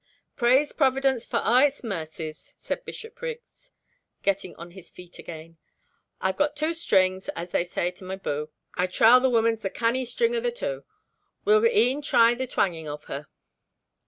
"Praise 0.35 0.71
Providence 0.73 1.27
for 1.27 1.41
a' 1.45 1.67
its 1.67 1.83
mercies!" 1.83 2.55
said 2.59 2.83
Bishopriggs, 2.85 3.69
getting 4.23 4.55
on 4.55 4.71
his 4.71 4.89
feet 4.89 5.19
again. 5.19 5.59
"I've 6.19 6.37
got 6.37 6.55
twa 6.55 6.73
strings, 6.73 7.29
as 7.35 7.51
they 7.51 7.63
say, 7.63 7.91
to 7.91 8.03
my 8.03 8.15
boo. 8.15 8.49
I 8.73 8.87
trow 8.87 9.19
the 9.19 9.29
woman's 9.29 9.61
the 9.61 9.69
canny 9.69 10.05
string 10.05 10.35
o' 10.35 10.39
the 10.41 10.49
twa 10.51 10.71
and 10.73 10.83
we'll 11.45 11.63
een 11.65 12.01
try 12.01 12.33
the 12.33 12.47
twanging 12.47 12.89
of 12.89 13.03
her." 13.03 13.27